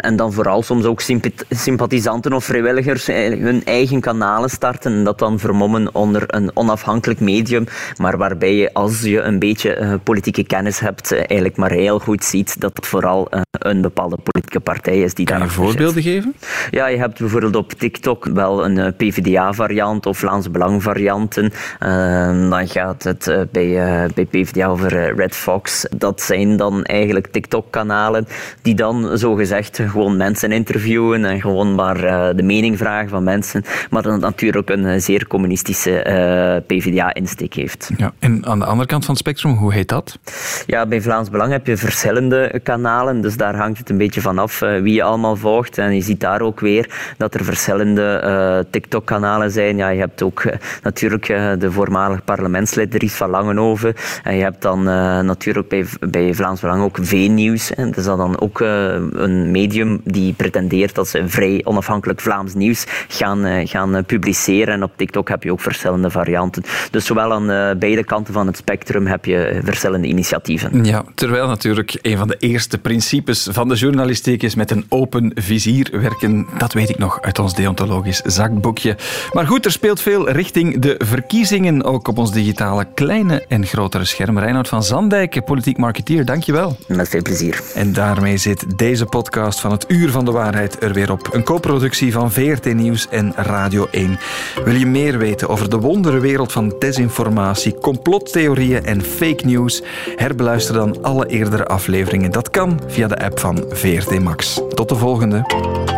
[0.02, 1.02] en dan vooral soms ook
[1.50, 7.66] sympathisanten of vrijwilligers hun eigen kanalen starten en dat dan vermommen onder een onafhankelijk medium,
[7.98, 12.60] maar waarbij je, als je een beetje politieke kennis hebt, eigenlijk maar heel goed ziet
[12.60, 16.36] dat het vooral een bepaalde politieke partij is die daar Kan je voorbeelden geven?
[16.72, 21.52] Ja, je hebt bijvoorbeeld op TikTok wel een eh, PvdA-variant of Vlaams Belang-varianten.
[21.80, 25.86] Ehm, dan gaat het eh, bij, eh, bij PvdA over Red Fox.
[25.96, 28.28] Dat zijn dan eigenlijk TikTok-kanalen
[28.62, 31.98] die dan zogezegd gewoon mensen interviewen en gewoon maar
[32.36, 33.64] de mening vragen van mensen.
[33.90, 37.92] Maar dan natuurlijk een zeer communistische PvdA-insteek heeft.
[37.98, 40.20] Ja, en aan de andere kant van het spectrum, hoe heet dat?
[40.66, 44.38] Ja, bij Vlaams Belang heb je verschillende kanalen, dus daar hangt het een beetje van
[44.38, 45.78] af wie je allemaal volgt.
[45.78, 49.78] En je ziet daar ook weer dat er verschillende verschillende TikTok-kanalen zijn.
[49.78, 50.44] Ja, je hebt ook
[50.84, 51.26] natuurlijk
[51.60, 53.94] de voormalig parlementslid Dries van Langenhoven.
[54.24, 54.84] En je hebt dan
[55.26, 57.72] natuurlijk bij, bij Vlaams Belang ook V-nieuws.
[57.76, 63.68] Dat is dan ook een medium die pretendeert dat ze vrij onafhankelijk Vlaams nieuws gaan,
[63.68, 64.74] gaan publiceren.
[64.74, 66.64] En op TikTok heb je ook verschillende varianten.
[66.92, 70.84] Dus zowel aan beide kanten van het spectrum heb je verschillende initiatieven.
[70.84, 75.32] Ja, terwijl natuurlijk een van de eerste principes van de journalistiek is met een open
[75.36, 76.48] vizier werken.
[76.58, 78.96] Dat weet ik nog uit ons deontologisch zakboekje.
[79.32, 84.06] Maar goed, er speelt veel richting de verkiezingen, ook op ons digitale kleine en grotere
[84.06, 84.40] scherm.
[84.40, 86.78] Reinhard van Zandijk, politiek marketeer, dankjewel.
[86.88, 87.62] Met veel plezier.
[87.76, 91.30] En daarmee zit deze podcast van het Uur van de Waarheid er weer op.
[91.32, 94.20] Een co-productie van VRT Nieuws en Radio 1.
[94.66, 99.84] Wil je meer weten over de wonderenwereld van desinformatie, complottheorieën en fake news?
[100.16, 102.32] Herbeluister dan alle eerdere afleveringen.
[102.32, 104.62] Dat kan via de app van VRT Max.
[104.74, 105.91] Tot de volgende.